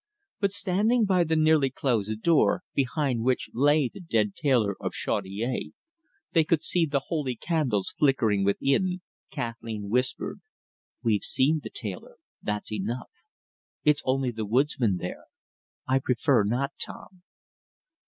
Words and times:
But 0.39 0.51
standing 0.51 1.05
by 1.05 1.23
the 1.25 1.35
nearly 1.35 1.69
closed 1.69 2.23
door, 2.23 2.63
behind 2.73 3.21
which 3.21 3.51
lay 3.53 3.87
the 3.87 3.99
dead 3.99 4.33
tailor 4.33 4.75
of 4.79 4.93
Chaudiere 4.95 5.73
they 6.31 6.43
could 6.43 6.63
see 6.63 6.87
the 6.87 7.01
holy 7.09 7.35
candles 7.35 7.93
flickering 7.95 8.43
within 8.43 9.01
Kathleen 9.29 9.89
whispered 9.89 10.41
"We've 11.03 11.21
seen 11.23 11.59
the 11.61 11.69
tailor 11.69 12.15
that's 12.41 12.71
enough. 12.71 13.11
It's 13.83 14.01
only 14.03 14.31
the 14.31 14.47
woodsman 14.47 14.97
there. 14.97 15.25
I 15.87 15.99
prefer 15.99 16.45
not, 16.45 16.71
Tom." 16.83 17.21